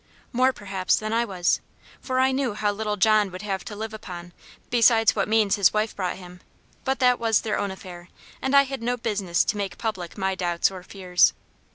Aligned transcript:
More, 0.33 0.51
perhaps, 0.51 0.95
than 0.95 1.13
I 1.13 1.25
was; 1.25 1.61
for 2.01 2.19
I 2.19 2.31
knew 2.31 2.55
how 2.55 2.71
little 2.71 2.97
John 2.97 3.29
would 3.29 3.43
have 3.43 3.63
to 3.65 3.75
live 3.75 3.93
upon 3.93 4.33
besides 4.71 5.15
what 5.15 5.27
means 5.27 5.57
his 5.57 5.73
wife 5.75 5.95
brought 5.95 6.17
him; 6.17 6.41
but 6.83 6.97
that 6.97 7.19
was 7.19 7.41
their 7.41 7.59
own 7.59 7.69
affair, 7.69 8.09
and 8.41 8.55
I 8.55 8.63
had 8.63 8.81
no 8.81 8.97
business 8.97 9.43
to 9.43 9.57
make 9.57 9.77
public 9.77 10.17
my 10.17 10.33
doubts 10.33 10.71
or 10.71 10.81
fears. 10.81 11.33